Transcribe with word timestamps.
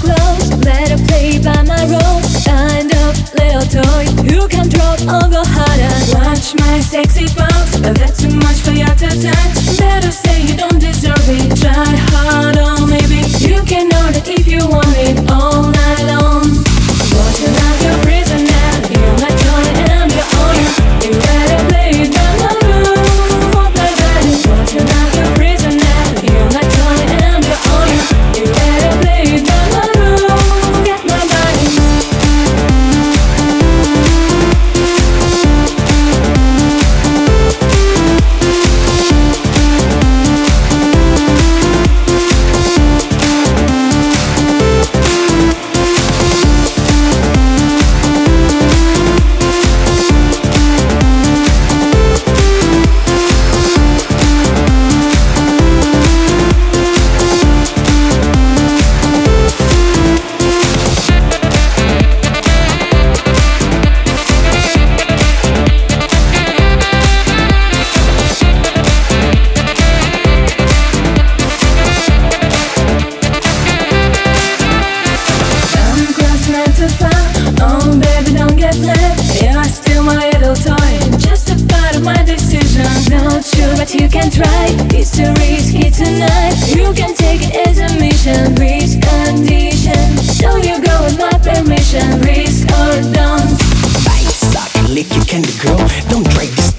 close 0.00 0.50
play 1.06 1.38
by 1.38 1.62
my 1.62 1.82
rules. 1.86 2.44
Kind 2.44 2.92
of 2.92 3.12
little 3.34 3.66
toy 3.68 4.04
You 4.24 4.48
can 4.48 4.68
drop 4.68 5.00
or 5.00 5.28
go 5.30 5.42
harder. 5.44 5.94
Watch 6.14 6.54
my 6.54 6.80
sexy 6.80 7.26
body 7.34 7.51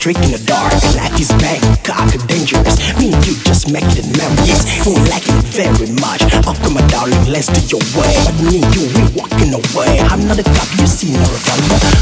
trick 0.04 0.18
in 0.18 0.32
the 0.36 0.44
dark. 0.44 0.74
Life 1.00 1.18
is 1.18 1.32
Bangkok, 1.40 2.12
dangerous. 2.28 2.76
Me 3.00 3.14
and 3.14 3.26
you 3.26 3.36
just 3.48 3.72
making 3.72 4.12
memories. 4.20 4.68
We 4.84 5.00
like 5.08 5.24
it 5.24 5.44
very 5.56 5.88
much. 6.04 6.28
Oh, 6.44 6.52
my 6.76 6.86
darling, 6.88 7.24
let's 7.32 7.48
do 7.48 7.62
your 7.72 7.84
way. 7.96 8.12
But 8.28 8.36
me 8.44 8.60
and 8.60 8.76
you, 8.76 8.84
we 8.92 9.02
walking 9.16 9.56
away. 9.56 10.00
I'm 10.12 10.28
not 10.28 10.40
a 10.40 10.44
cop, 10.44 10.68
you 10.78 10.88
see, 10.88 11.14
no 11.14 11.24
a. 11.24 11.93